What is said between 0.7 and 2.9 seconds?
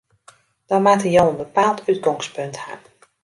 moatte jo in bepaald útgongspunt ha.